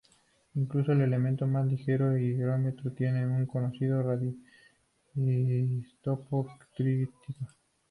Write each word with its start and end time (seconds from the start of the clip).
Incluso 0.55 0.93
el 0.93 1.01
elemento 1.01 1.45
más 1.45 1.67
ligero, 1.67 2.17
hidrógeno, 2.17 2.73
tiene 2.97 3.27
un 3.27 3.45
conocido 3.45 4.01
radioisótopo, 4.01 6.47
tritio. 6.75 7.13